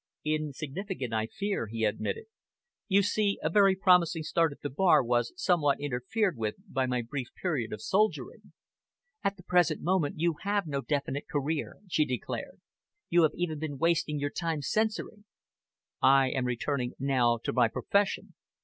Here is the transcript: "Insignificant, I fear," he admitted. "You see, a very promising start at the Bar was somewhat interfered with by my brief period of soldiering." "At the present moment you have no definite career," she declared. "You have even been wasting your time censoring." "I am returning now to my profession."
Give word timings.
"Insignificant, 0.25 1.13
I 1.13 1.27
fear," 1.27 1.67
he 1.67 1.83
admitted. 1.85 2.23
"You 2.87 3.03
see, 3.03 3.37
a 3.43 3.51
very 3.51 3.75
promising 3.75 4.23
start 4.23 4.51
at 4.51 4.61
the 4.61 4.69
Bar 4.71 5.03
was 5.03 5.31
somewhat 5.35 5.79
interfered 5.79 6.37
with 6.37 6.55
by 6.67 6.87
my 6.87 7.03
brief 7.03 7.27
period 7.39 7.71
of 7.71 7.83
soldiering." 7.83 8.51
"At 9.23 9.37
the 9.37 9.43
present 9.43 9.83
moment 9.83 10.15
you 10.17 10.37
have 10.41 10.65
no 10.65 10.81
definite 10.81 11.27
career," 11.29 11.77
she 11.87 12.05
declared. 12.05 12.61
"You 13.11 13.21
have 13.21 13.33
even 13.35 13.59
been 13.59 13.77
wasting 13.77 14.17
your 14.17 14.31
time 14.31 14.63
censoring." 14.63 15.25
"I 16.01 16.31
am 16.31 16.45
returning 16.45 16.93
now 16.97 17.37
to 17.43 17.53
my 17.53 17.67
profession." 17.67 18.33